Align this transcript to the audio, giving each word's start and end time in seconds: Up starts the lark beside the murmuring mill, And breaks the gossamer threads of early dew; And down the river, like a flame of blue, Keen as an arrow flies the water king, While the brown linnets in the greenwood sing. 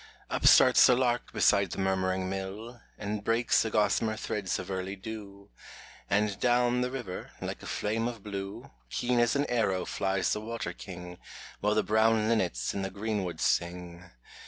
Up 0.31 0.47
starts 0.47 0.87
the 0.87 0.95
lark 0.95 1.31
beside 1.31 1.69
the 1.69 1.77
murmuring 1.77 2.27
mill, 2.27 2.81
And 2.97 3.23
breaks 3.23 3.61
the 3.61 3.69
gossamer 3.69 4.15
threads 4.17 4.57
of 4.57 4.71
early 4.71 4.95
dew; 4.95 5.51
And 6.09 6.39
down 6.39 6.81
the 6.81 6.89
river, 6.89 7.33
like 7.39 7.61
a 7.61 7.67
flame 7.67 8.07
of 8.07 8.23
blue, 8.23 8.71
Keen 8.89 9.19
as 9.19 9.35
an 9.35 9.45
arrow 9.47 9.85
flies 9.85 10.33
the 10.33 10.41
water 10.41 10.73
king, 10.73 11.19
While 11.59 11.75
the 11.75 11.83
brown 11.83 12.27
linnets 12.27 12.73
in 12.73 12.81
the 12.81 12.89
greenwood 12.89 13.39
sing. 13.39 14.03